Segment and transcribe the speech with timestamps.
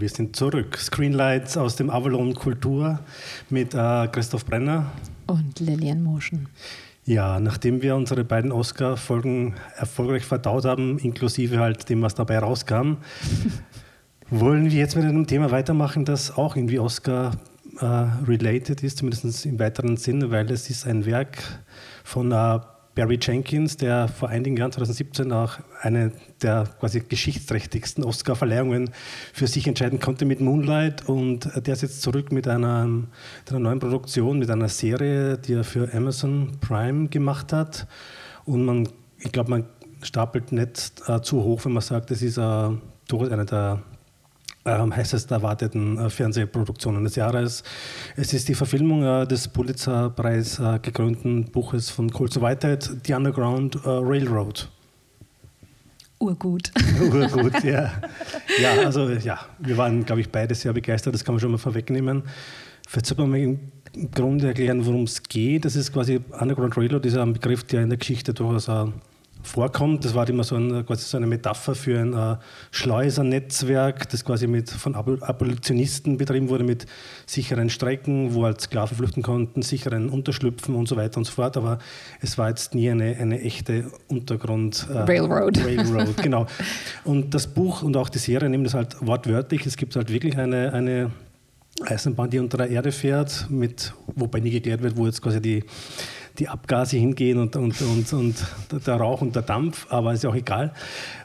[0.00, 0.78] wir sind zurück.
[0.78, 3.00] Screenlights aus dem Avalon Kultur
[3.50, 4.92] mit äh, Christoph Brenner
[5.26, 6.48] und Lilian Moschen.
[7.04, 12.98] Ja, nachdem wir unsere beiden Oscar-Folgen erfolgreich verdaut haben, inklusive halt dem, was dabei rauskam,
[14.30, 19.58] wollen wir jetzt mit einem Thema weitermachen, das auch irgendwie Oscar-related äh, ist, zumindest im
[19.58, 21.38] weiteren Sinne, weil es ist ein Werk
[22.04, 22.58] von äh,
[22.98, 26.10] Barry Jenkins, der vor einigen Jahren, 2017, auch eine
[26.42, 28.90] der quasi geschichtsträchtigsten Oscar-Verleihungen
[29.32, 31.08] für sich entscheiden konnte mit Moonlight.
[31.08, 33.10] Und der ist jetzt zurück mit einer, mit
[33.50, 37.86] einer neuen Produktion, mit einer Serie, die er für Amazon Prime gemacht hat.
[38.44, 38.88] Und man,
[39.20, 39.66] ich glaube, man
[40.02, 42.68] stapelt nicht äh, zu hoch, wenn man sagt, es ist äh,
[43.06, 43.80] durchaus einer der
[44.68, 47.62] ähm, heißest erwarteten äh, Fernsehproduktionen des Jahres.
[48.16, 53.78] Es ist die Verfilmung äh, des Pulitzerpreis äh, gekrönten Buches von Colson Whitehead, The Underground
[53.84, 54.68] Railroad.
[56.20, 56.72] Urgut.
[57.00, 57.92] Urgut, ja.
[58.60, 61.58] Ja, also ja, wir waren, glaube ich, beide sehr begeistert, das kann man schon mal
[61.58, 62.24] vorwegnehmen.
[62.88, 65.64] Vielleicht sollte man mal im Grunde erklären, worum es geht.
[65.64, 68.68] Das ist quasi Underground Railroad, ist ein Begriff, der in der Geschichte durchaus
[69.42, 70.04] vorkommt.
[70.04, 72.36] Das war immer so, ein, quasi so eine Metapher für ein äh,
[72.70, 76.86] Schleusernetzwerk, das quasi mit, von Abolitionisten betrieben wurde, mit
[77.26, 81.56] sicheren Strecken, wo halt Sklaven flüchten konnten, sicheren Unterschlüpfen und so weiter und so fort.
[81.56, 81.78] Aber
[82.20, 84.86] es war jetzt nie eine, eine echte Untergrund.
[84.90, 85.58] Äh, Railroad.
[85.64, 86.46] Railroad, genau.
[87.04, 89.66] Und das Buch und auch die Serie nehmen das halt wortwörtlich.
[89.66, 91.10] Es gibt halt wirklich eine, eine
[91.84, 95.64] Eisenbahn, die unter der Erde fährt, mit, wobei nie geklärt wird, wo jetzt quasi die
[96.38, 98.36] die Abgase hingehen und, und, und, und
[98.86, 100.72] der Rauch und der Dampf, aber ist ja auch egal.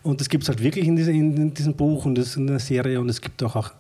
[0.02, 3.00] Und das gibt es halt wirklich in, diese, in, diesem Buch und in der Serie
[3.00, 3.72] und es gibt auch, auch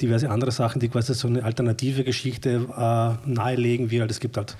[0.00, 4.36] diverse andere Sachen, die quasi so eine alternative Geschichte äh, nahelegen, wie halt, es gibt
[4.36, 4.56] halt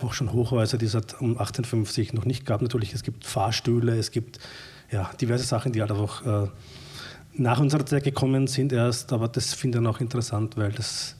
[0.00, 2.62] auch schon Hochhäuser, die es halt um 1850 noch nicht gab.
[2.62, 4.38] Natürlich, es gibt Fahrstühle, es gibt
[4.90, 6.48] ja, diverse Sachen, die halt einfach äh,
[7.34, 11.16] nach unserer Zeit gekommen sind erst, aber das finde ich auch interessant, weil das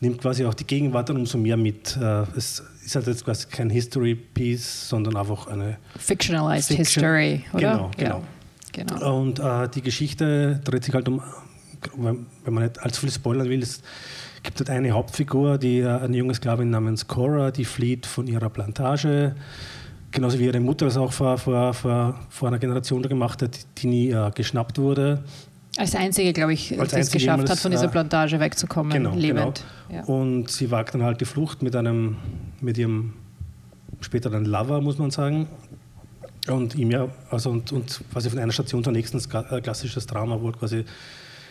[0.00, 1.96] nimmt quasi auch die Gegenwart dann umso mehr mit.
[1.96, 7.02] Äh, es ist halt jetzt quasi kein History Piece, sondern einfach eine Fictionalized Fiction.
[7.02, 7.72] History, oder?
[7.72, 8.22] Genau, genau.
[8.76, 9.18] Ja, genau.
[9.18, 11.22] Und äh, die Geschichte dreht sich halt um,
[11.96, 13.82] wenn man nicht allzu viel spoilern will, es
[14.42, 18.48] gibt halt eine Hauptfigur, die äh, eine junge Sklavin namens Cora, die flieht von ihrer
[18.48, 19.34] Plantage.
[20.12, 23.86] Genauso wie ihre Mutter es auch vor, vor, vor, vor einer Generation gemacht hat, die
[23.88, 25.24] nie äh, geschnappt wurde.
[25.76, 29.62] Als einzige, glaube ich, die es geschafft hat, von dieser äh, Plantage wegzukommen, genau, lebend.
[29.88, 30.00] Genau.
[30.00, 30.04] Ja.
[30.04, 32.16] Und sie wagt dann halt die Flucht mit einem,
[32.60, 33.12] mit ihrem
[34.00, 35.48] späteren Lover, muss man sagen.
[36.48, 40.38] Und ihm ja, also und, und quasi von einer Station zur nächsten äh, klassisches Drama,
[40.40, 40.84] wo quasi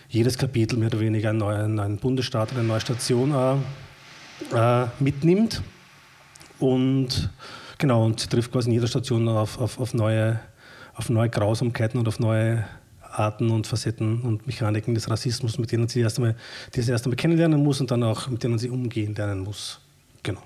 [0.09, 5.61] jedes Kapitel mehr oder weniger einen neuen, einen Bundesstaat, eine neue Station äh, äh, mitnimmt.
[6.59, 7.29] Und
[7.77, 10.39] genau, und sie trifft quasi in jeder Station auf, auf, auf, neue,
[10.93, 12.65] auf neue Grausamkeiten und auf neue
[13.19, 16.35] Arten und Facetten und Mechaniken des Rassismus, mit denen sie erst einmal,
[16.73, 19.79] die sie erst einmal kennenlernen muss und dann auch mit denen sie umgehen lernen muss.
[20.23, 20.41] Genau.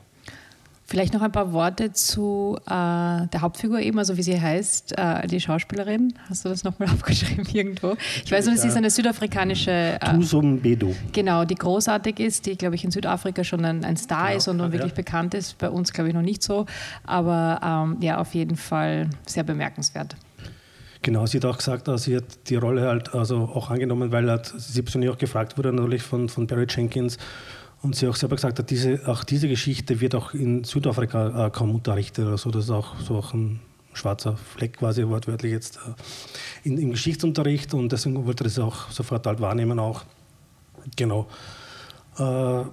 [0.89, 5.27] Vielleicht noch ein paar Worte zu äh, der Hauptfigur eben, also wie sie heißt, äh,
[5.27, 6.15] die Schauspielerin.
[6.27, 7.95] Hast du das nochmal aufgeschrieben irgendwo?
[8.25, 9.99] Ich weiß nur, sie ist eine südafrikanische.
[10.01, 10.95] Äh, Tusum Bedu.
[11.11, 14.47] Genau, die großartig ist, die, glaube ich, in Südafrika schon ein, ein Star genau, ist
[14.47, 14.95] und, und wirklich ja.
[14.95, 15.59] bekannt ist.
[15.59, 16.65] Bei uns, glaube ich, noch nicht so.
[17.05, 20.15] Aber ähm, ja, auf jeden Fall sehr bemerkenswert.
[21.01, 24.29] Genau, sie hat auch gesagt, dass sie hat die Rolle halt also auch angenommen, weil
[24.29, 27.17] halt, sie persönlich auch gefragt wurde natürlich von, von Barry Jenkins
[27.81, 31.49] und sie auch selber gesagt hat, diese, auch diese Geschichte wird auch in Südafrika äh,
[31.51, 32.51] kaum unterrichtet oder so.
[32.51, 33.61] Das ist auch so auch ein
[33.93, 39.25] schwarzer Fleck quasi wortwörtlich jetzt äh, in, im Geschichtsunterricht und deswegen wollte das auch sofort
[39.25, 40.03] halt wahrnehmen auch.
[40.97, 41.27] Genau.
[42.17, 42.63] Äh,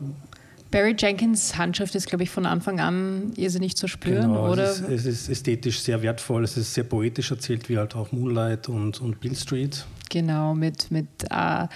[0.76, 4.64] Barry Jenkins Handschrift ist, glaube ich, von Anfang an irrsinnig zu spüren, genau, oder?
[4.64, 8.12] Es ist, es ist, ästhetisch sehr wertvoll, es ist sehr poetisch erzählt, wie halt auch
[8.12, 9.87] Moonlight und, und Bill Street.
[10.10, 11.66] Genau, mit, mit äh,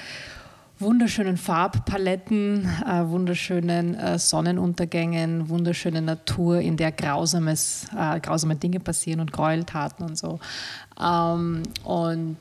[0.78, 9.20] wunderschönen Farbpaletten, äh, wunderschönen äh, Sonnenuntergängen, wunderschöne Natur, in der grausames, äh, grausame Dinge passieren
[9.20, 10.40] und Gräueltaten und so.
[11.02, 12.36] Ähm, und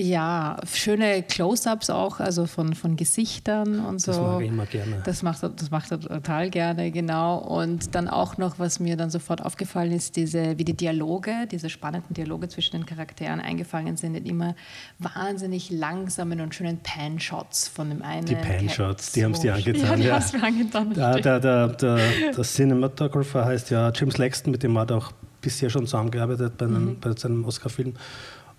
[0.00, 4.12] ja, schöne Close-ups auch, also von, von Gesichtern und so.
[4.12, 5.02] Das mache ich immer gerne.
[5.04, 7.38] Das macht, das macht er total gerne, genau.
[7.38, 11.68] Und dann auch noch, was mir dann sofort aufgefallen ist, diese, wie die Dialoge, diese
[11.68, 14.54] spannenden Dialoge zwischen den Charakteren eingefangen sind in immer
[15.00, 18.26] wahnsinnig langsamen und schönen Pan-Shots von dem einen.
[18.26, 19.78] Die Pan-Shots, die haben es dir angetan.
[19.98, 20.42] Ja, die ja.
[20.42, 20.94] angetan.
[20.94, 21.98] Der, der, der, der,
[22.36, 26.66] der Cinematographer heißt ja James Laxton, mit dem hat er auch bisher schon zusammengearbeitet bei,
[26.66, 27.00] einem, mhm.
[27.00, 27.94] bei seinem Oscar-Film.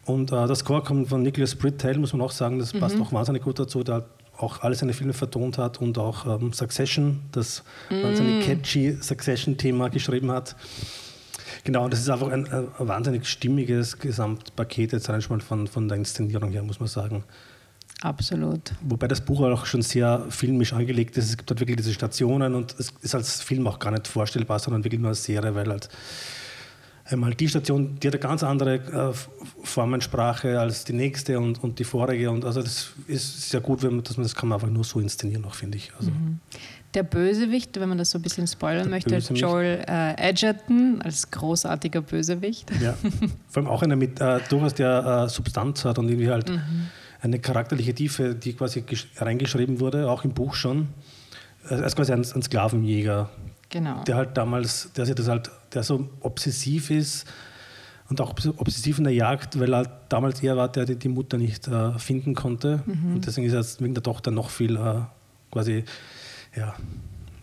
[0.10, 2.80] Und äh, das Score kommt von Nicholas Britell, muss man auch sagen, das mhm.
[2.80, 4.06] passt auch wahnsinnig gut dazu, der
[4.38, 8.04] auch alle seine Filme vertont hat und auch ähm, Succession, das mhm.
[8.04, 10.56] wahnsinnig catchy Succession-Thema geschrieben hat.
[11.64, 15.88] Genau, das ist einfach ein, ein wahnsinnig stimmiges Gesamtpaket, jetzt rein schon mal von, von
[15.88, 17.24] der Inszenierung her, muss man sagen.
[18.02, 18.72] Absolut.
[18.82, 21.30] Wobei das Buch auch schon sehr filmisch angelegt ist.
[21.30, 24.58] Es gibt halt wirklich diese Stationen und es ist als Film auch gar nicht vorstellbar,
[24.58, 25.90] sondern wirklich nur als Serie, weil halt
[27.10, 29.14] einmal die Station, die hat eine ganz andere äh,
[29.64, 32.32] Formensprache als die nächste und, und die vorige.
[32.32, 34.84] Und also das ist sehr gut, wenn man, dass man das kann man einfach nur
[34.84, 35.92] so inszenieren, auch finde ich.
[35.98, 36.40] Also mhm.
[36.94, 39.42] Der Bösewicht, wenn man das so ein bisschen spoilern Der möchte, Bösewicht.
[39.42, 42.72] Joel äh, Edgerton als großartiger Bösewicht.
[42.82, 42.96] Ja,
[43.48, 46.88] vor allem auch einer mit äh, durchaus der äh, Substanz hat und irgendwie halt mhm.
[47.22, 48.84] eine charakterliche Tiefe, die quasi
[49.18, 50.90] reingeschrieben wurde, auch im Buch schon.
[51.70, 53.30] Äh, als quasi ein, ein Sklavenjäger,
[53.70, 54.04] Genau.
[54.04, 57.26] Der halt damals, der sich das halt, der so obsessiv ist
[58.10, 61.68] und auch obsessiv in der Jagd, weil er damals er war, der die Mutter nicht
[61.68, 62.82] äh, finden konnte.
[62.86, 63.16] Mhm.
[63.16, 65.02] Und deswegen ist er jetzt wegen der Tochter noch viel äh,
[65.52, 65.84] quasi
[66.56, 66.76] ja,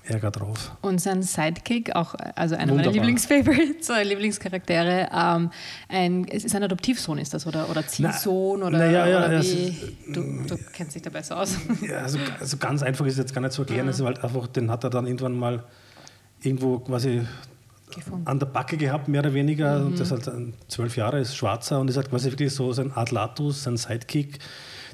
[0.09, 0.77] Ärger drauf.
[0.83, 2.77] Und sein Sidekick, auch also einer Wunderbar.
[2.77, 5.51] meiner Lieblingsfavorites, äh, Lieblingscharaktere, ähm,
[5.89, 8.61] ein, es ist ein Adoptivsohn, ist das, oder, oder Ziehsohn?
[8.61, 9.69] Na, oder, na ja, ja, oder wie?
[9.69, 11.57] Ist, du, du, kennst dich da besser aus.
[11.83, 13.87] Ja, also, also ganz einfach ist es jetzt gar nicht zu erklären.
[13.87, 13.91] Mhm.
[13.91, 15.65] Ist halt einfach, den hat er dann irgendwann mal
[16.43, 17.23] irgendwo quasi
[17.97, 18.27] Gefunden.
[18.27, 19.81] an der Backe gehabt, mehr oder weniger.
[19.81, 19.87] Mhm.
[19.87, 22.93] Und das ist halt zwölf Jahre, ist schwarzer und ist halt quasi wirklich so sein
[22.95, 24.39] Adlatus, sein Sidekick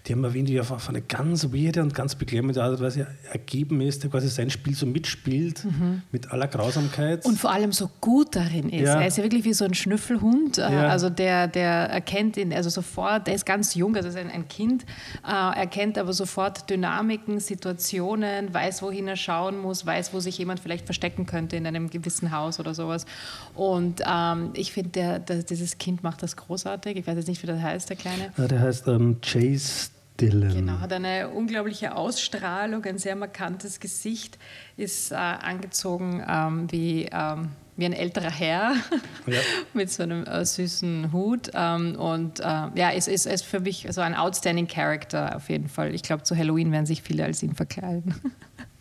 [0.06, 3.81] die haben irgendwie auf, auf eine ganz weirde und ganz beklemmende Art und Weise ergeben
[3.81, 6.02] ist, der quasi sein Spiel so mitspielt, mhm.
[6.10, 7.25] mit aller Grausamkeit.
[7.25, 8.87] Und vor allem so gut darin ist.
[8.87, 9.00] Ja.
[9.00, 10.58] Er ist ja wirklich wie so ein Schnüffelhund.
[10.58, 10.88] Äh, ja.
[10.88, 14.49] Also der, der erkennt ihn, also sofort, der ist ganz jung, also ist ein, ein
[14.49, 14.84] Kind,
[15.25, 20.58] äh, erkennt aber sofort Dynamiken, Situationen, weiß, wohin er schauen muss, weiß, wo sich jemand
[20.58, 23.06] vielleicht verstecken könnte in einem gewissen Haus oder sowas.
[23.55, 26.96] Und ähm, ich finde, dieses Kind macht das großartig.
[26.96, 28.32] Ich weiß jetzt nicht, wie das heißt, der Kleine.
[28.37, 29.92] Ja, der heißt ähm, Chase
[30.22, 30.54] Dylan.
[30.54, 34.38] Genau, hat eine unglaubliche Ausstrahlung, ein sehr markantes Gesicht,
[34.76, 38.74] ist äh, angezogen ähm, wie, ähm, wie ein älterer Herr
[39.26, 39.40] ja.
[39.74, 41.50] mit so einem äh, süßen Hut.
[41.54, 45.69] Ähm, und äh, ja, ist, ist, ist für mich so ein outstanding Character auf jeden
[45.69, 45.94] Fall.
[45.94, 48.14] Ich glaube, zu Halloween werden sich viele als ihn verkleiden.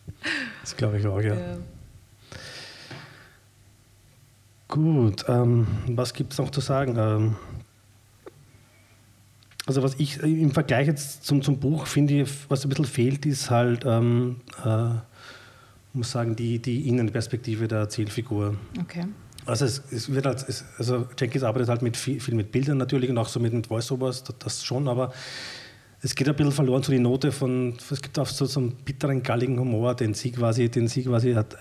[0.62, 1.34] das glaube ich auch, ja.
[1.34, 1.58] ja.
[4.68, 7.36] Gut, ähm, was gibt es noch zu sagen?
[9.66, 13.50] Also was ich im Vergleich jetzt zum, zum Buch finde, was ein bisschen fehlt, ist
[13.50, 14.94] halt, ähm, äh,
[15.92, 18.56] muss sagen, die, die Innenperspektive der Erzählfigur.
[18.80, 19.04] Okay.
[19.46, 22.78] Also es, es wird halt, es, also Jenkins arbeitet halt mit viel, viel, mit Bildern
[22.78, 25.12] natürlich und auch so mit, mit Voiceovers, das, das schon, aber
[26.00, 28.72] es geht ein bisschen verloren, so die Note von, es gibt auch so, so einen
[28.72, 31.56] bitteren, galligen Humor, den sie quasi, den sie quasi hat,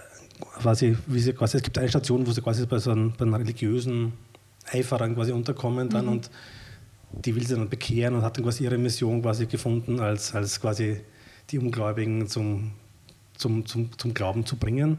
[0.59, 3.25] quasi, wie sie quasi, es gibt eine Station, wo sie quasi bei so einem, bei
[3.25, 4.13] einem religiösen
[4.71, 6.11] Eiferern quasi unterkommen dann mhm.
[6.11, 6.31] und
[7.13, 10.59] die will sie dann bekehren und hat dann quasi ihre Mission quasi gefunden, als, als
[10.59, 11.01] quasi
[11.49, 12.71] die Ungläubigen zum,
[13.35, 14.97] zum, zum, zum Glauben zu bringen.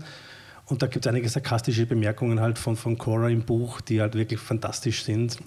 [0.67, 4.15] Und da gibt es einige sarkastische Bemerkungen halt von, von Cora im Buch, die halt
[4.15, 5.39] wirklich fantastisch sind.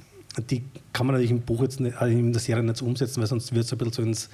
[0.50, 3.28] Die kann man natürlich im Buch jetzt nicht, in der Serie nicht so umsetzen, weil
[3.28, 4.30] sonst wird es ein bisschen so ins,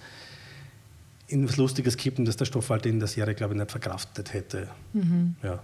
[1.27, 4.34] in was Lustiges kippen, das der Stoff halt in der Serie, glaube ich, nicht verkraftet
[4.34, 4.68] hätte.
[4.94, 5.36] Mhm.
[5.44, 5.62] Ja.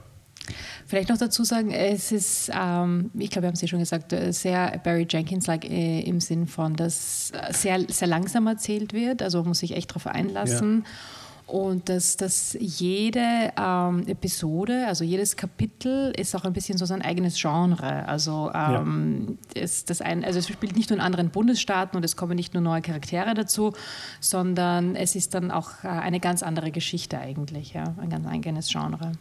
[0.85, 4.13] Vielleicht noch dazu sagen, es ist, ähm, ich glaube, wir haben es ja schon gesagt,
[4.13, 9.39] äh, sehr Barry Jenkins-like äh, im Sinn von, dass sehr, sehr langsam erzählt wird, also
[9.39, 10.83] man muss sich echt darauf einlassen.
[10.85, 10.91] Ja.
[11.47, 17.01] Und dass, dass jede ähm, Episode, also jedes Kapitel ist auch ein bisschen so sein
[17.01, 18.05] eigenes Genre.
[18.05, 19.61] Also, ähm, ja.
[19.61, 22.53] ist das ein, also es spielt nicht nur in anderen Bundesstaaten und es kommen nicht
[22.53, 23.71] nur neue Charaktere dazu,
[24.19, 28.67] sondern es ist dann auch äh, eine ganz andere Geschichte eigentlich, ja, ein ganz eigenes
[28.67, 29.13] Genre.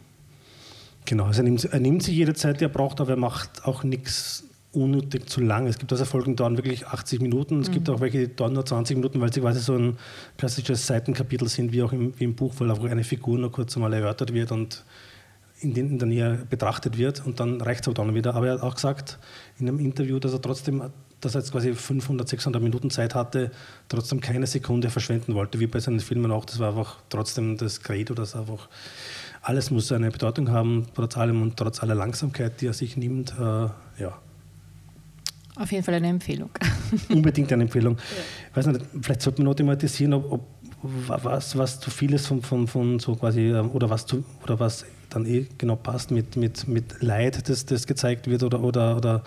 [1.07, 3.65] Genau, also er nimmt, er nimmt sich jede Zeit, die er braucht, aber er macht
[3.65, 5.67] auch nichts unnötig zu lang.
[5.67, 7.61] Es gibt also Folgen, die dauern wirklich 80 Minuten.
[7.61, 7.73] Es mhm.
[7.73, 9.97] gibt auch welche, die dauern nur 20 Minuten, weil sie quasi so ein
[10.37, 13.75] klassisches Seitenkapitel sind, wie auch im, wie im Buch, weil auch eine Figur nur kurz
[13.77, 14.85] einmal erörtert wird und
[15.61, 18.35] in, den, in der Nähe betrachtet wird und dann reicht es aber dann wieder.
[18.35, 19.19] Aber er hat auch gesagt
[19.59, 20.83] in einem Interview, dass er trotzdem,
[21.21, 23.51] dass er jetzt quasi 500, 600 Minuten Zeit hatte,
[23.89, 26.45] trotzdem keine Sekunde verschwenden wollte, wie bei seinen Filmen auch.
[26.45, 28.69] Das war einfach trotzdem das Credo, dass er einfach
[29.47, 33.33] alles muss eine Bedeutung haben, trotz allem und trotz aller Langsamkeit, die er sich nimmt.
[33.39, 34.19] Äh, ja.
[35.55, 36.51] Auf jeden Fall eine Empfehlung.
[37.09, 37.97] Unbedingt eine Empfehlung.
[37.97, 38.57] Ja.
[38.57, 40.47] weiß nicht, vielleicht sollte man noch thematisieren, ob, ob
[40.83, 44.59] was, was zu viel ist von, von, von so quasi, ähm, oder was, zu, oder
[44.59, 48.97] was dann eh genau passt mit, mit, mit Leid, das, das gezeigt wird, oder, oder,
[48.97, 49.23] oder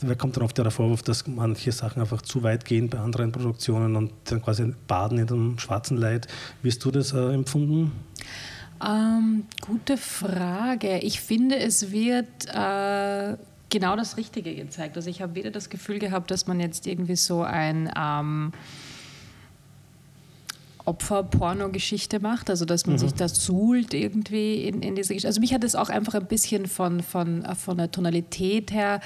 [0.00, 3.30] wer kommt dann oft der Vorwurf, dass manche Sachen einfach zu weit gehen bei anderen
[3.30, 6.28] Produktionen und dann quasi baden in dem schwarzen Leid.
[6.62, 7.92] Wie hast du das äh, empfunden?
[8.84, 10.98] Ähm, gute Frage.
[10.98, 13.36] Ich finde, es wird äh,
[13.70, 14.96] genau das Richtige gezeigt.
[14.96, 18.52] Also ich habe weder das Gefühl gehabt, dass man jetzt irgendwie so ein ähm,
[20.86, 22.98] Opfer-Porno-Geschichte macht, also dass man mhm.
[22.98, 25.28] sich da suhlt irgendwie in, in diese Geschichte.
[25.28, 29.00] Also mich hat es auch einfach ein bisschen von, von, von der Tonalität her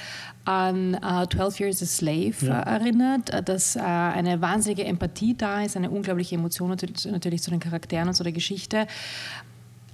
[0.44, 2.62] an uh, äh, 12 Years a Slave ja.
[2.62, 7.42] äh, erinnert, äh, dass äh, eine wahnsinnige Empathie da ist, eine unglaubliche Emotion natürlich, natürlich
[7.42, 8.88] zu den Charakteren und zu der Geschichte.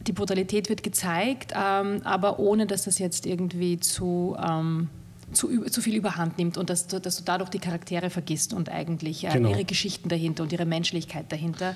[0.06, 4.36] Die Brutalität wird gezeigt, ähm, aber ohne dass das jetzt irgendwie zu...
[4.42, 4.88] Ähm,
[5.32, 9.24] zu, zu viel überhand nimmt und dass, dass, du dadurch die Charaktere vergisst und eigentlich
[9.24, 9.50] äh, genau.
[9.50, 11.74] ihre Geschichten dahinter und ihre Menschlichkeit dahinter.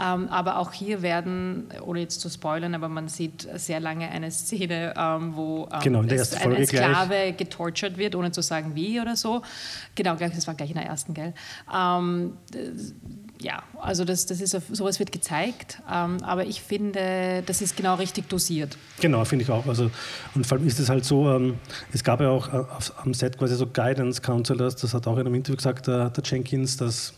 [0.00, 4.30] Ähm, aber auch hier werden, ohne jetzt zu spoilern, aber man sieht sehr lange eine
[4.30, 7.36] Szene, ähm, wo ähm, genau, ein Sklave gleich.
[7.36, 9.42] getortured wird, ohne zu sagen wie oder so.
[9.96, 11.34] Genau, das war gleich in der ersten, gell?
[13.40, 17.94] Ja, also das, das ist, sowas wird gezeigt, ähm, aber ich finde, das ist genau
[17.94, 18.76] richtig dosiert.
[19.00, 19.66] Genau, finde ich auch.
[19.66, 19.90] Also,
[20.34, 21.58] und vor allem ist es halt so, ähm,
[21.90, 25.16] es gab ja auch äh, auf, am Set quasi so Guidance Counselors, das hat auch
[25.16, 27.14] in einem Interview gesagt, der, der Jenkins, dass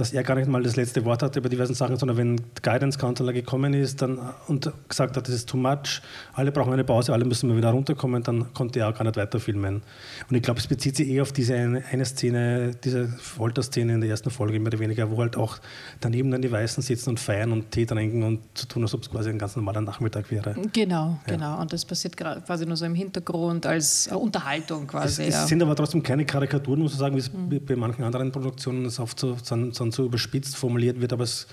[0.00, 2.98] dass er gar nicht mal das letzte Wort hatte bei diversen Sachen, sondern wenn Guidance
[2.98, 6.00] Counselor gekommen ist dann, und gesagt hat, das ist too much,
[6.34, 9.16] alle brauchen eine Pause, alle müssen mal wieder runterkommen, dann konnte er auch gar nicht
[9.16, 9.82] weiter filmen.
[10.30, 14.10] Und ich glaube, es bezieht sich eher auf diese eine, Szene, diese Folterszene in der
[14.10, 15.58] ersten Folge, mehr oder weniger, wo halt auch
[16.00, 19.02] daneben dann die Weißen sitzen und feiern und Tee trinken und zu tun, als ob
[19.02, 20.54] es quasi ein ganz normaler Nachmittag wäre.
[20.72, 21.34] Genau, ja.
[21.34, 21.60] genau.
[21.60, 25.22] Und das passiert quasi nur so im Hintergrund als äh, Unterhaltung quasi.
[25.22, 25.46] Es, es ja.
[25.46, 27.60] sind aber trotzdem keine Karikaturen, muss ich sagen, wie es mhm.
[27.66, 31.24] bei manchen anderen Produktionen es oft so, so, so dann so überspitzt formuliert wird, aber
[31.24, 31.46] es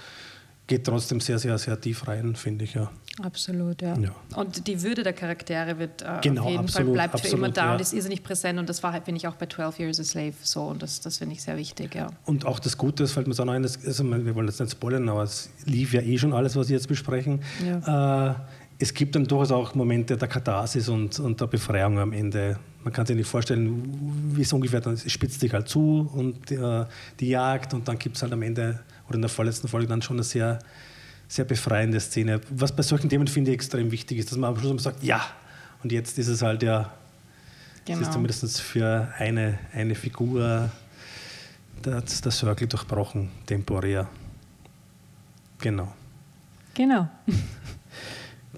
[0.68, 2.92] geht trotzdem sehr, sehr, sehr tief rein, finde ich ja.
[3.22, 3.96] Absolut, ja.
[3.98, 4.16] ja.
[4.36, 7.38] Und die Würde der Charaktere wird äh, genau, auf jeden absolut, Fall bleibt absolut, für
[7.38, 7.74] immer da ja.
[7.74, 10.34] und ist irrsinnig präsent und das war, finde ich, auch bei 12 Years a Slave
[10.42, 12.08] so und das, das finde ich sehr wichtig, ja.
[12.26, 14.72] Und auch das Gute, das fällt mir so ein, das, also, wir wollen jetzt nicht
[14.72, 17.42] spoilern, aber es lief ja eh schon alles, was wir jetzt besprechen.
[17.66, 18.32] Ja.
[18.32, 18.36] Äh,
[18.78, 22.60] es gibt dann durchaus auch Momente der Katharsis und, und der Befreiung am Ende.
[22.84, 26.52] Man kann sich nicht vorstellen, wie es ungefähr dann es spitzt sich halt zu und
[26.52, 26.86] äh,
[27.20, 30.02] die Jagd und dann gibt es halt am Ende oder in der vorletzten Folge dann
[30.02, 30.60] schon eine sehr,
[31.28, 32.42] sehr befreiende Szene.
[32.50, 35.22] Was bei solchen Themen finde ich extrem wichtig ist, dass man am Schluss sagt, ja,
[35.82, 36.92] und jetzt ist es halt ja,
[37.86, 38.00] genau.
[38.00, 40.70] es ist zumindest für eine, eine Figur
[41.84, 44.08] der, der Circle durchbrochen, temporär.
[45.60, 45.94] Genau.
[46.74, 47.08] Genau.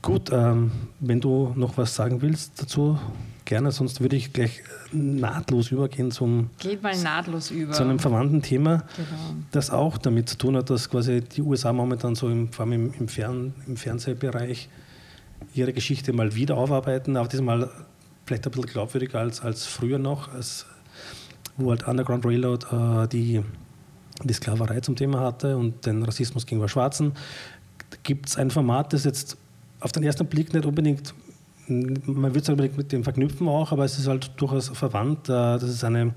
[0.01, 2.99] Gut, ähm, wenn du noch was sagen willst dazu,
[3.45, 4.61] gerne, sonst würde ich gleich
[4.91, 7.73] nahtlos übergehen zum Geht mal nahtlos über.
[7.73, 9.07] zu einem verwandten Thema, genau.
[9.51, 12.73] das auch damit zu tun hat, dass quasi die USA momentan so im, vor allem
[12.73, 14.69] im, im, Fern, im Fernsehbereich
[15.53, 17.69] ihre Geschichte mal wieder aufarbeiten, aber diesmal
[18.25, 20.65] vielleicht ein bisschen glaubwürdiger als, als früher noch, als,
[21.55, 23.41] wo halt Underground Railroad äh, die,
[24.23, 27.13] die Sklaverei zum Thema hatte und den Rassismus gegenüber Schwarzen.
[28.03, 29.37] Gibt es ein Format, das jetzt
[29.79, 31.13] auf den ersten Blick nicht unbedingt,
[31.67, 35.27] man wird es unbedingt mit dem verknüpfen auch, aber es ist halt durchaus verwandt.
[35.27, 36.13] Äh, das ist eine,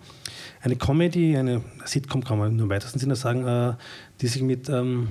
[0.63, 3.75] eine Comedy, eine Sitcom kann man nur im weitesten Sinne sagen, äh,
[4.21, 5.09] die sich mit, ähm,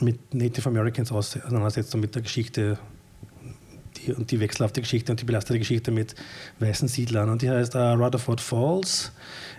[0.00, 2.78] mit Native Americans auseinandersetzt und mit der Geschichte
[3.96, 6.14] die, und die wechselhafte Geschichte und die belastete Geschichte mit
[6.58, 7.30] weißen Siedlern.
[7.30, 9.12] Und die heißt uh, Rutherford Falls,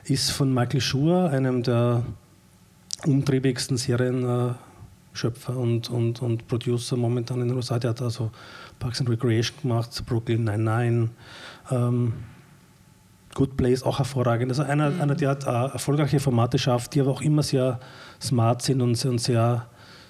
[0.04, 2.04] ist von Michael Schur, einem der
[3.06, 4.56] umtriebigsten Serien
[5.16, 7.80] Schöpfer und, und, und Producer momentan in den USA.
[7.80, 8.32] Der hat also
[8.80, 11.10] Parks and Recreation gemacht, Brooklyn Nine-Nine,
[11.72, 12.14] ähm,
[13.34, 14.52] Good Place auch hervorragend.
[14.52, 15.02] Also einer, mhm.
[15.02, 17.80] einer der hat, äh, erfolgreiche Formate schafft, die aber auch immer sehr
[18.22, 19.68] smart sind und, und sehr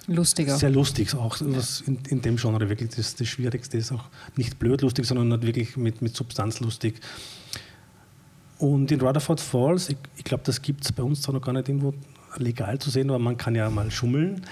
[0.08, 0.56] Lustiger.
[0.56, 3.90] Sehr lustig auch, was in, in, dem Genre wirklich das, das Schwierigste ist.
[3.90, 4.04] Auch
[4.36, 7.00] nicht blöd lustig, sondern wirklich mit, mit Substanz lustig.
[8.58, 11.52] Und in Rutherford Falls, ich, ich glaube, das gibt es bei uns zwar noch gar
[11.52, 11.92] nicht irgendwo
[12.36, 14.42] legal zu sehen, aber man kann ja mal schummeln.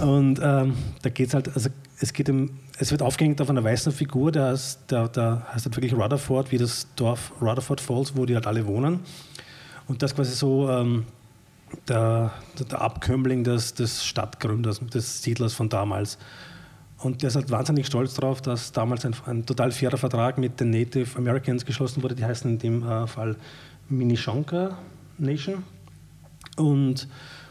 [0.00, 1.70] Und ähm, da geht es halt, also
[2.00, 5.66] es geht im, es wird aufgehängt auf einer weißen Figur, der heißt, der, der heißt
[5.66, 9.00] halt wirklich Rutherford, wie das Dorf Rutherford Falls, wo die halt alle wohnen.
[9.86, 11.04] Und das quasi so ähm,
[11.88, 12.32] der,
[12.70, 16.18] der Abkömmling des, des Stadtgründers, des Siedlers von damals.
[16.98, 20.58] Und der ist halt wahnsinnig stolz darauf, dass damals ein, ein, total fairer Vertrag mit
[20.58, 22.16] den Native Americans geschlossen wurde.
[22.16, 23.36] Die heißen in dem äh, Fall
[23.88, 24.76] Minishonka
[25.16, 25.62] Nation.
[26.58, 27.08] Und,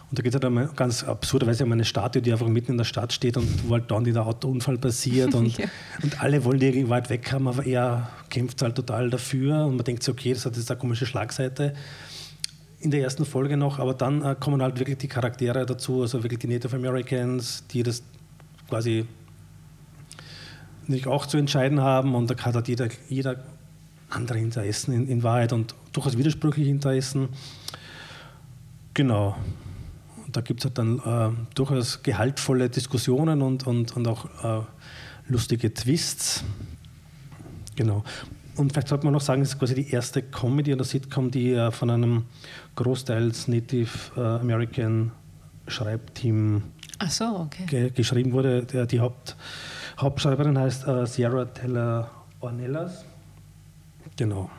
[0.09, 2.77] und da geht es halt um, ganz absurderweise um eine Statue, die einfach mitten in
[2.77, 5.33] der Stadt steht und wo halt dann dieser Autounfall passiert.
[5.33, 5.65] Und, ja.
[6.03, 9.65] und alle wollen die irgendwie weit weg haben, aber er kämpft halt total dafür.
[9.65, 11.73] Und man denkt sich, okay, das hat jetzt eine komische Schlagseite
[12.79, 16.23] in der ersten Folge noch, aber dann äh, kommen halt wirklich die Charaktere dazu, also
[16.23, 18.03] wirklich die Native Americans, die das
[18.69, 19.05] quasi
[20.85, 23.43] nicht auch zu entscheiden haben und da hat halt jeder, jeder
[24.09, 27.29] andere Interessen in, in Wahrheit und durchaus widersprüchliche Interessen.
[28.97, 29.37] Genau.
[30.25, 34.63] Und da gibt es halt dann äh, durchaus gehaltvolle Diskussionen und, und, und auch äh,
[35.27, 36.43] lustige Twists.
[37.75, 38.03] Genau.
[38.55, 41.53] Und vielleicht sollte man noch sagen, es ist quasi die erste Comedy oder Sitcom, die
[41.53, 42.23] äh, von einem
[42.75, 45.11] großteils Native äh, American
[45.67, 46.63] Schreibteam
[47.07, 47.65] so, okay.
[47.67, 48.63] ge geschrieben wurde.
[48.63, 49.35] Der, die Haupt,
[49.99, 53.05] Hauptschreiberin heißt äh, Sierra Teller Ornelas.
[54.15, 54.49] Genau.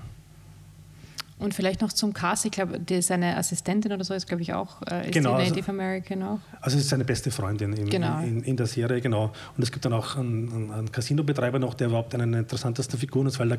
[1.38, 4.82] Und vielleicht noch zum Cast, ich glaube, seine Assistentin oder so ist, glaube ich, auch
[4.86, 6.40] äh, genau, die Native also, American auch.
[6.60, 8.20] Also ist seine beste Freundin im, genau.
[8.20, 9.32] in, in, der Serie, genau.
[9.56, 13.38] Und es gibt dann auch einen, einen Casino-Betreiber noch, der überhaupt eine interessanteste Figur ist,
[13.38, 13.56] weil da,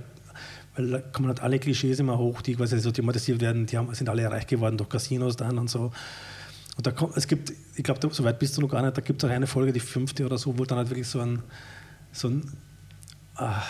[0.76, 3.94] weil da kommen halt alle Klischees immer hoch, die quasi so thematisiert werden, die haben,
[3.94, 5.92] sind alle reich geworden durch Casinos dann und so.
[6.76, 9.02] Und da kommt, es gibt, ich glaube, so weit bist du noch gar nicht, da
[9.02, 11.44] gibt es auch eine Folge, die fünfte oder so, wo dann halt wirklich so ein,
[12.12, 12.52] so ein
[13.36, 13.62] ah,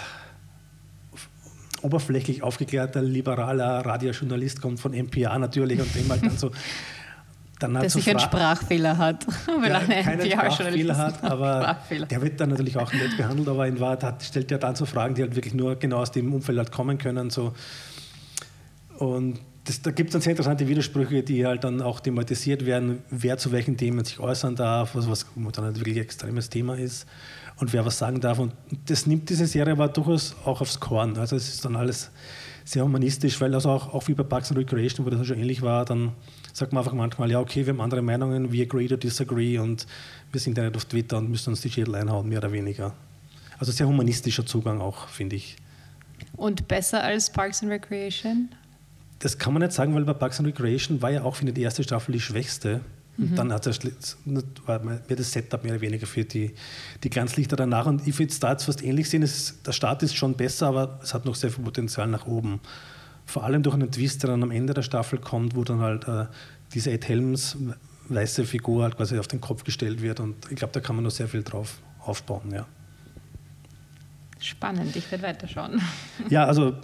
[1.81, 6.51] oberflächlich aufgeklärter, liberaler Radiojournalist kommt von NPR natürlich und dem halt dann so.
[7.59, 12.05] Dann der sich einen Sprachfehler hat, weil er einen keinen Sprachfehler hat, aber Sprachfehler.
[12.05, 14.85] der wird dann natürlich auch nett behandelt, aber in Wahrheit hat, stellt er dann so
[14.85, 17.29] Fragen, die halt wirklich nur genau aus dem Umfeld halt kommen können.
[17.29, 17.53] So.
[18.97, 23.03] Und das, da gibt es dann sehr interessante Widersprüche, die halt dann auch thematisiert werden,
[23.11, 26.75] wer zu welchen Themen sich äußern darf, was, was dann halt wirklich ein extremes Thema
[26.75, 27.05] ist
[27.57, 28.39] und wer was sagen darf.
[28.39, 28.53] Und
[28.87, 31.17] das nimmt diese Serie aber durchaus auch aufs Korn.
[31.17, 32.09] Also es ist dann alles
[32.65, 35.61] sehr humanistisch, weil also auch, auch wie bei Parks and Recreation, wo das schon ähnlich
[35.61, 36.13] war, dann
[36.51, 39.85] sagt man einfach manchmal, ja okay, wir haben andere Meinungen, we agree to disagree und
[40.31, 42.95] wir sind ja nicht auf Twitter und müssen uns die Schädel einhauen, mehr oder weniger.
[43.59, 45.57] Also sehr humanistischer Zugang auch, finde ich.
[46.35, 48.49] Und besser als Parks and Recreation?
[49.19, 51.55] Das kann man nicht sagen, weil bei Parks and Recreation war ja auch, finde ich,
[51.55, 52.81] die erste Staffel die schwächste.
[53.17, 53.35] Und mhm.
[53.35, 53.79] dann hat das,
[54.65, 56.53] war das Setup mehr oder weniger für die,
[57.03, 57.85] die Glanzlichter danach.
[57.85, 59.23] Und ich finde Starts fast ähnlich sehen.
[59.23, 62.61] Es, der Start ist schon besser, aber es hat noch sehr viel Potenzial nach oben.
[63.25, 66.07] Vor allem durch einen Twist, der dann am Ende der Staffel kommt, wo dann halt
[66.07, 66.27] äh,
[66.73, 67.57] diese Ed Helms
[68.07, 70.21] weiße Figur halt quasi auf den Kopf gestellt wird.
[70.21, 72.51] Und ich glaube, da kann man noch sehr viel drauf aufbauen.
[72.51, 72.65] Ja.
[74.39, 75.81] Spannend, ich werde weiterschauen.
[76.29, 76.75] Ja, also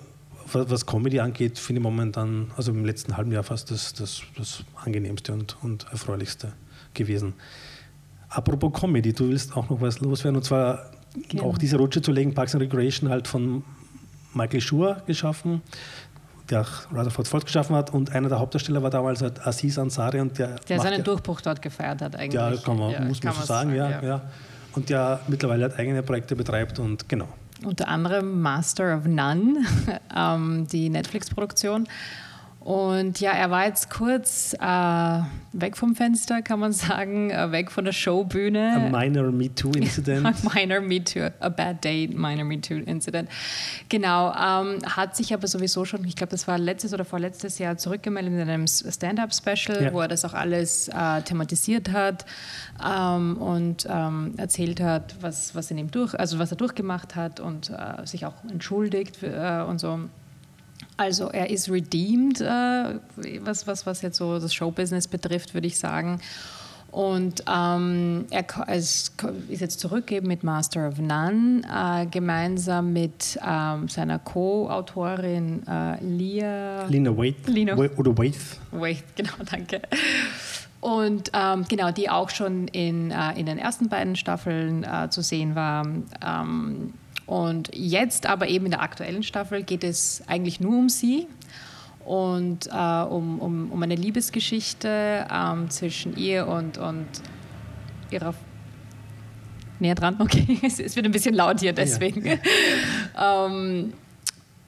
[0.52, 4.64] was Comedy angeht, finde ich momentan, also im letzten halben Jahr fast das, das, das
[4.84, 6.54] angenehmste und, und erfreulichste
[6.94, 7.34] gewesen.
[8.30, 10.92] Apropos Comedy, du willst auch noch was loswerden, und zwar
[11.30, 11.46] genau.
[11.46, 13.64] auch diese Rutsche zu legen, Parks and Recreation halt von
[14.34, 15.62] Michael Schur geschaffen,
[16.50, 20.20] der auch Rutherford Ford geschaffen hat und einer der Hauptdarsteller war damals halt Aziz Ansari
[20.20, 22.34] und der, der seinen ja, Durchbruch dort gefeiert hat eigentlich.
[22.34, 24.22] Ja, kann man, ja, muss man so sagen, sagen ja, ja,
[24.74, 27.27] Und der mittlerweile halt eigene Projekte betreibt und genau.
[27.63, 29.65] Unter anderem Master of None,
[30.15, 31.87] ähm, die Netflix-Produktion.
[32.66, 35.20] Und ja, er war jetzt kurz äh,
[35.54, 38.92] weg vom Fenster, kann man sagen, äh, weg von der Showbühne.
[38.92, 40.25] A minor MeToo-Incident.
[40.25, 43.30] a minor MeToo, a bad day, minor MeToo-Incident.
[43.88, 47.78] Genau, ähm, hat sich aber sowieso schon, ich glaube, das war letztes oder vorletztes Jahr
[47.78, 49.94] zurückgemeldet in einem Stand-Up-Special, ja.
[49.94, 52.25] wo er das auch alles äh, thematisiert hat
[52.84, 57.40] ähm, und ähm, erzählt hat, was, was in ihm durch, also was er durchgemacht hat
[57.40, 60.00] und äh, sich auch entschuldigt äh, und so.
[60.98, 63.00] Also er ist redeemed, äh,
[63.42, 66.20] was, was, was jetzt so das Showbusiness betrifft, würde ich sagen.
[66.96, 69.12] Und ähm, er ist,
[69.50, 76.86] jetzt zurückgegeben mit Master of None, äh, gemeinsam mit ähm, seiner Co-Autorin äh, Lia.
[76.86, 77.48] Lina Waith.
[77.48, 78.62] Lina, oder Waith.
[78.72, 79.81] Waith, genau, danke.
[80.79, 85.22] Und ähm, genau, die auch schon in, äh, in den ersten beiden Staffeln äh, zu
[85.22, 85.86] sehen war.
[87.25, 91.27] Und jetzt aber eben in der aktuellen Staffel geht es eigentlich nur um sie
[92.05, 97.07] und äh, um, um, um eine Liebesgeschichte ähm, zwischen ihr und, und
[98.11, 98.35] ihrer
[99.79, 102.25] näher dran, okay, es, wird ein bisschen laut hier deswegen.
[102.25, 102.38] Ja.
[103.48, 103.94] ähm,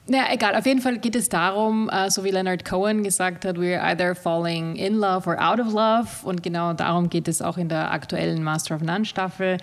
[0.08, 0.54] naja, egal.
[0.56, 4.14] Auf jeden Fall geht es darum, uh, so wie Leonard Cohen gesagt hat, we're either
[4.14, 6.08] falling in love or out of love.
[6.22, 9.58] Und genau darum geht es auch in der aktuellen Master of None Staffel.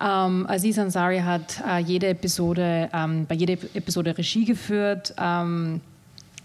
[0.00, 5.14] Ähm, Aziz Ansari hat äh, jede Episode, ähm, bei jeder Episode Regie geführt.
[5.18, 5.80] Ähm,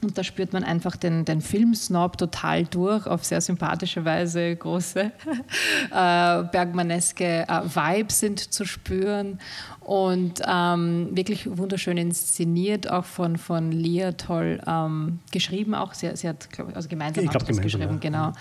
[0.07, 4.55] und da spürt man einfach den, den Filmsnob total durch, auf sehr sympathische Weise.
[4.55, 4.99] Große
[5.91, 9.39] äh, bergmaneske äh, Vibes sind zu spüren
[9.81, 15.75] und ähm, wirklich wunderschön inszeniert, auch von, von Lia toll ähm, geschrieben.
[15.75, 17.99] Auch sie, sie hat, glaube ich, also gemeinsam, ich glaub, gemeinsam geschrieben, ja.
[17.99, 18.33] genau.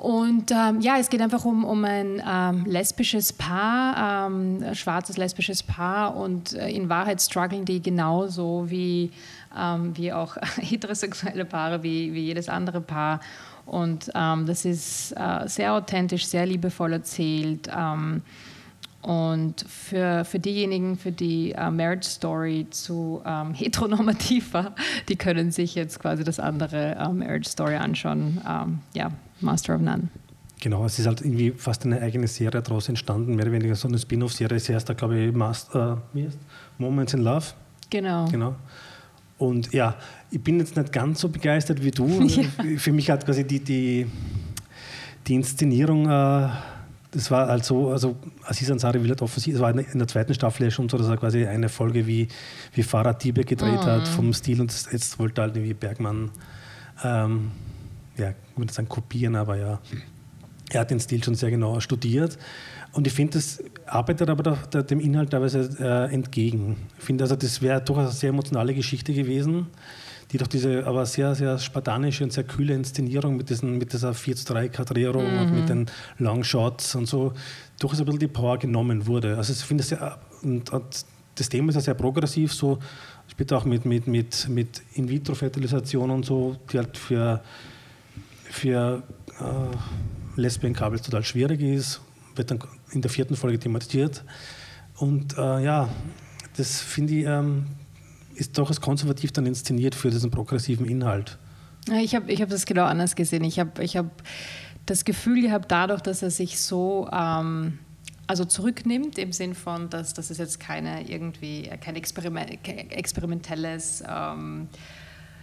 [0.00, 5.62] Und ähm, ja, es geht einfach um, um ein ähm, lesbisches Paar, ähm, schwarzes lesbisches
[5.62, 9.10] Paar und äh, in Wahrheit strugglen die genauso wie,
[9.56, 13.20] ähm, wie auch heterosexuelle Paare, wie, wie jedes andere Paar.
[13.66, 17.68] Und ähm, das ist äh, sehr authentisch, sehr liebevoll erzählt.
[17.76, 18.22] Ähm,
[19.02, 24.74] und für, für diejenigen, für die uh, Marriage Story zu ähm, heteronormativ war,
[25.08, 28.40] die können sich jetzt quasi das andere äh, Marriage Story anschauen.
[28.46, 29.10] Ähm, ja,
[29.40, 30.08] Master of None.
[30.60, 33.88] Genau, es ist halt irgendwie fast eine eigene Serie daraus entstanden, mehr oder weniger so
[33.88, 34.58] eine Spin-off-Serie.
[34.58, 36.28] Es heißt da, glaube ich, Master, äh,
[36.76, 37.46] Moments in Love.
[37.88, 38.26] Genau.
[38.26, 38.54] genau.
[39.40, 39.96] Und ja,
[40.30, 42.06] ich bin jetzt nicht ganz so begeistert wie du.
[42.28, 42.44] Ja.
[42.76, 44.06] Für mich hat quasi die, die,
[45.26, 46.48] die Inszenierung äh,
[47.12, 50.64] das war also, also Aziz Ansari will halt offensiv, es war in der zweiten Staffel
[50.64, 52.28] ja schon so, dass er quasi eine Folge wie,
[52.74, 53.86] wie Farah Diebe gedreht mhm.
[53.86, 56.30] hat vom Stil und jetzt wollte halt irgendwie Bergmann,
[57.02, 57.50] ähm,
[58.16, 59.80] ja, ich würde sagen kopieren, aber ja,
[60.70, 62.38] er hat den Stil schon sehr genau studiert
[62.92, 66.76] und ich finde, das arbeitet aber der, der, dem Inhalt teilweise äh, entgegen.
[66.98, 69.66] Ich finde also, das wäre durchaus eine sehr emotionale Geschichte gewesen
[70.32, 74.14] die doch diese aber sehr, sehr spartanische und sehr kühle Inszenierung mit, diesen, mit dieser
[74.14, 75.40] 4 zu 3 Kadrierung mhm.
[75.40, 75.86] und mit den
[76.18, 77.32] Longshots und so
[77.80, 79.36] durchaus ein bisschen die Power genommen wurde.
[79.36, 79.84] Also ich finde
[80.42, 82.78] und, und das Thema ist ja sehr progressiv, so
[83.26, 87.42] später auch mit, mit, mit, mit In-vitro-Fertilisation und so, die halt für,
[88.44, 89.02] für
[89.40, 92.00] äh, Lesbien-Kabels total schwierig ist,
[92.36, 92.60] wird dann
[92.92, 94.24] in der vierten Folge thematisiert.
[94.96, 95.88] Und äh, ja,
[96.56, 97.66] das finde ich, ähm,
[98.34, 101.38] ist doch als konservativ dann inszeniert für diesen progressiven Inhalt.
[102.02, 103.44] Ich habe ich hab das genau anders gesehen.
[103.44, 104.22] Ich habe ich hab
[104.86, 107.78] das Gefühl gehabt, dadurch, dass er sich so ähm,
[108.26, 112.58] also zurücknimmt, im Sinn von, dass, dass es jetzt keine irgendwie kein Experiment,
[112.90, 114.68] experimentelles ähm,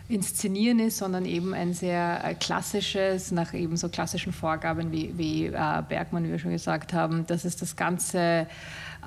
[0.10, 5.46] Inszenieren ist, sondern eben ein sehr äh, klassisches, nach eben so klassischen Vorgaben wie, wie
[5.48, 8.48] äh, Bergmann, wie wir schon gesagt haben, dass es das Ganze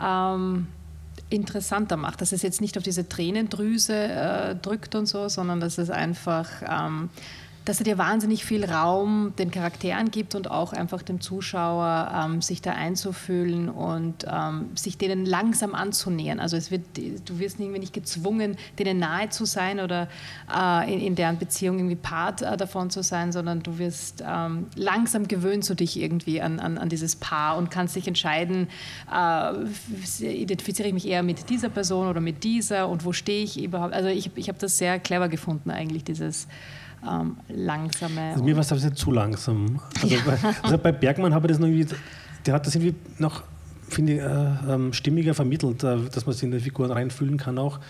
[0.03, 0.67] ähm,
[1.31, 5.79] interessanter macht, dass es jetzt nicht auf diese Tränendrüse äh, drückt und so, sondern dass
[5.79, 7.09] es einfach ähm,
[7.65, 12.43] dass er dir wahnsinnig viel Raum den Charakteren gibt und auch einfach dem Zuschauer ähm,
[12.43, 16.41] sich da einzufühlen und ähm, sich denen langsam anzunähern.
[16.41, 20.09] Also es wird, du wirst irgendwie nicht gezwungen, denen nahe zu sein oder
[20.55, 24.67] äh, in, in, deren Beziehung irgendwie Part äh, davon zu sein, sondern du wirst ähm,
[24.75, 28.69] langsam gewöhnst du dich irgendwie an, an, an, dieses Paar und kannst dich entscheiden,
[29.15, 33.63] äh, identifiziere ich mich eher mit dieser Person oder mit dieser und wo stehe ich
[33.63, 33.93] überhaupt.
[33.93, 36.49] Also ich, ich habe das sehr clever gefunden eigentlich, dieses
[37.09, 38.33] ähm, langsame.
[38.33, 39.81] Also mir war es ein zu langsam.
[40.03, 40.21] Also, ja.
[40.25, 41.95] bei, also bei Bergmann habe ich das noch irgendwie,
[42.47, 43.43] der hat das irgendwie noch,
[43.89, 47.59] finde ich, äh, ähm, stimmiger vermittelt, äh, dass man sich in die Figuren reinfühlen kann
[47.59, 47.81] auch.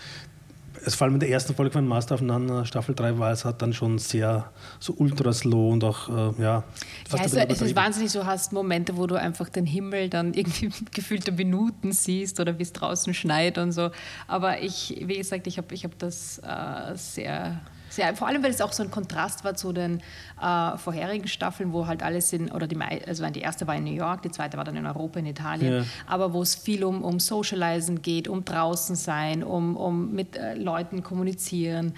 [0.83, 3.45] Es vor allem in der ersten Folge von Master of None, Staffel 3, war es
[3.45, 6.41] hat dann schon sehr so ultra slow und auch, äh, ja.
[6.41, 6.63] ja
[7.11, 11.33] also, es ist wahnsinnig, du hast Momente, wo du einfach den Himmel dann irgendwie gefühlte
[11.33, 13.91] Minuten siehst oder wie es draußen schneit und so.
[14.27, 17.61] Aber ich, wie gesagt, ich habe ich hab das äh, sehr
[17.91, 20.01] sehr, vor allem, weil es auch so ein Kontrast war zu den
[20.41, 23.93] äh, vorherigen Staffeln, wo halt alles in, oder die, also die erste war in New
[23.93, 25.83] York, die zweite war dann in Europa, in Italien, ja.
[26.07, 30.55] aber wo es viel um, um Socializen geht, um draußen sein, um, um mit äh,
[30.55, 31.93] Leuten kommunizieren.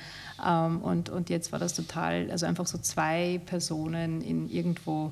[0.45, 5.11] Ähm, und, und jetzt war das total, also einfach so zwei Personen in irgendwo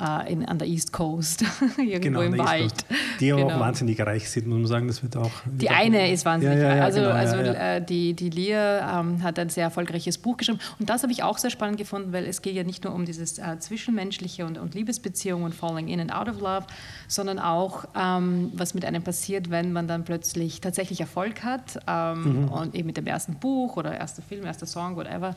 [0.00, 1.44] äh, in, an der East Coast,
[1.78, 2.74] irgendwo genau, im Wald.
[3.20, 3.54] Die aber genau.
[3.54, 4.86] auch wahnsinnig reich sind, muss man sagen.
[4.86, 5.30] Das wird auch.
[5.46, 6.82] Die eine ist wahnsinnig ja, ja, reich.
[6.82, 10.60] Also, genau, also äh, die, die Lia ähm, hat ein sehr erfolgreiches Buch geschrieben.
[10.78, 13.04] Und das habe ich auch sehr spannend gefunden, weil es geht ja nicht nur um
[13.04, 16.66] dieses äh, Zwischenmenschliche und, und Liebesbeziehungen und Falling in and out of love,
[17.08, 21.78] sondern auch, ähm, was mit einem passiert, wenn man dann plötzlich tatsächlich Erfolg hat.
[21.86, 22.48] Ähm, mhm.
[22.48, 25.34] Und eben mit dem ersten Buch oder erster Film, erster Song, whatever.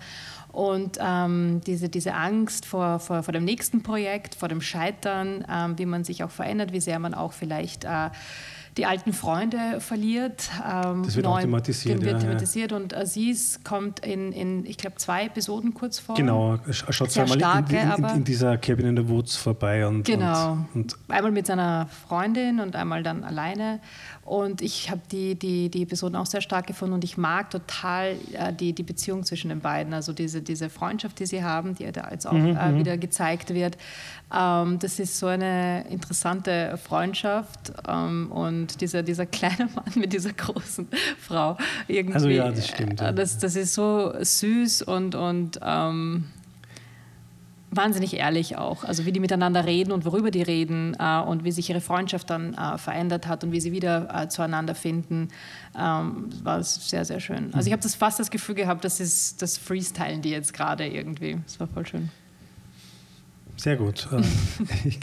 [0.51, 5.77] Und ähm, diese, diese Angst vor, vor, vor dem nächsten Projekt, vor dem Scheitern, ähm,
[5.77, 8.09] wie man sich auch verändert, wie sehr man auch vielleicht äh,
[8.77, 10.49] die alten Freunde verliert.
[10.59, 12.01] Ähm, das wird neu, thematisiert.
[12.01, 12.77] Wird ja, thematisiert ja.
[12.77, 16.15] und Aziz kommt in, in ich glaube, zwei Episoden kurz vor.
[16.15, 19.87] Genau, er schaut zweimal in, in, in, in, dieser Cabin in the Woods vorbei.
[19.87, 23.79] Und, genau, und, und einmal mit seiner Freundin und einmal dann alleine.
[24.25, 28.15] Und ich habe die, die, die Episoden auch sehr stark gefunden und ich mag total
[28.33, 29.93] äh, die, die Beziehung zwischen den beiden.
[29.93, 32.79] Also diese, diese Freundschaft, die sie haben, die da jetzt auch mhm, äh, mhm.
[32.79, 33.77] wieder gezeigt wird.
[34.33, 40.33] Ähm, das ist so eine interessante Freundschaft ähm, und dieser, dieser kleine Mann mit dieser
[40.33, 40.87] großen
[41.19, 41.57] Frau.
[41.87, 43.01] Irgendwie, also ja, das stimmt.
[43.01, 43.11] Ja.
[43.11, 46.25] Das, das ist so süß und, und ähm,
[47.75, 48.83] wahnsinnig ehrlich auch.
[48.83, 52.29] Also wie die miteinander reden und worüber die reden äh, und wie sich ihre Freundschaft
[52.29, 55.29] dann äh, verändert hat und wie sie wieder äh, zueinander finden,
[55.77, 57.53] ähm, war sehr, sehr schön.
[57.53, 60.87] Also ich habe das fast das Gefühl gehabt, das ist das Freestylen die jetzt gerade
[60.87, 61.37] irgendwie.
[61.45, 62.09] Das war voll schön.
[63.57, 64.07] Sehr gut.
[64.11, 64.21] Äh,
[64.87, 64.99] ich,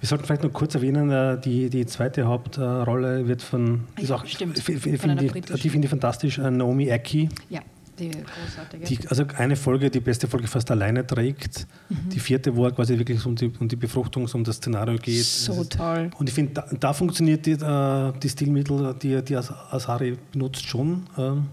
[0.00, 4.26] wir sollten vielleicht noch kurz erwähnen, äh, die, die zweite Hauptrolle wird von, ist auch,
[4.26, 7.28] Stimmt, die, die finde ich fantastisch, äh, Naomi Ecki.
[7.48, 7.60] Ja
[7.98, 8.84] die großartige.
[8.84, 11.66] Die, also eine Folge, die beste Folge fast alleine trägt.
[11.88, 12.08] Mhm.
[12.10, 15.24] Die vierte, wo wirklich wirklich um die, um die Befruchtung, um das Szenario geht.
[15.24, 16.10] So toll.
[16.18, 21.04] Und ich finde, da, da, funktioniert die, die Stilmittel, die, die Asari benutzt schon.
[21.18, 21.46] Ähm,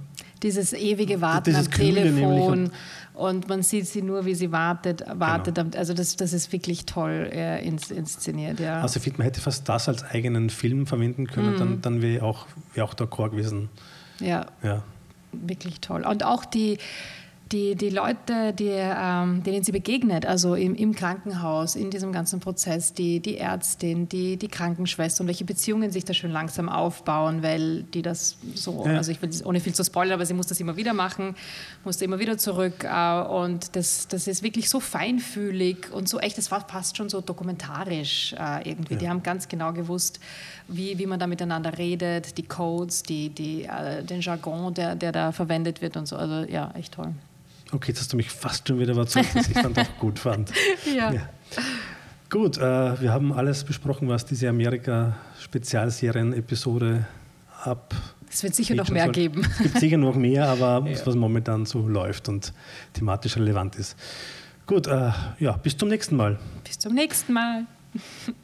[0.43, 2.71] dieses ewige Warten dieses am Telefon
[3.13, 5.03] und man sieht sie nur, wie sie wartet.
[5.07, 5.55] wartet.
[5.55, 5.77] Genau.
[5.77, 8.59] Also das, das ist wirklich toll äh, ins, inszeniert.
[8.59, 8.81] Ja.
[8.81, 11.57] Also ich finde, man hätte fast das als eigenen Film verwenden können, mhm.
[11.57, 13.69] dann, dann wäre auch, wär auch der Chor gewesen.
[14.19, 14.45] Ja.
[14.63, 14.83] ja
[15.31, 16.05] wirklich toll.
[16.05, 16.77] Und auch die,
[17.51, 22.39] die, die Leute, die, ähm, denen sie begegnet, also im, im, Krankenhaus, in diesem ganzen
[22.39, 27.41] Prozess, die, die Ärztin, die, die Krankenschwester und welche Beziehungen sich da schön langsam aufbauen,
[27.41, 28.97] weil die das so, ja.
[28.97, 31.35] also ich will ohne viel zu spoilern, aber sie muss das immer wieder machen,
[31.83, 36.37] musste immer wieder zurück äh, und das, das ist wirklich so feinfühlig und so echt,
[36.37, 38.93] das war fast schon so dokumentarisch äh, irgendwie.
[38.93, 38.99] Ja.
[38.99, 40.19] Die haben ganz genau gewusst,
[40.67, 45.11] wie, wie man da miteinander redet, die Codes, die, die, äh, den Jargon, der, der
[45.11, 46.15] da verwendet wird und so.
[46.15, 47.13] Also ja, echt toll.
[47.71, 50.17] Okay, jetzt hast du mich fast schon wieder überzeugt, dass ich es dann doch gut
[50.19, 50.51] fand.
[50.85, 51.11] ja.
[51.11, 51.29] ja.
[52.29, 57.05] Gut, äh, wir haben alles besprochen, was diese Amerika-Spezialserien-Episode
[57.63, 57.95] ab.
[58.31, 59.13] Es wird sicher noch mehr soll.
[59.13, 59.41] geben.
[59.43, 61.05] Es gibt sicher noch mehr, aber ja.
[61.05, 62.53] was momentan so läuft und
[62.93, 63.97] thematisch relevant ist.
[64.67, 66.37] Gut, äh, ja, bis zum nächsten Mal.
[66.63, 67.65] Bis zum nächsten Mal.